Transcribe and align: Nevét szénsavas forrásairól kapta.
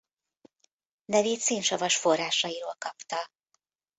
Nevét 1.05 1.39
szénsavas 1.39 1.95
forrásairól 1.97 2.75
kapta. 2.79 3.29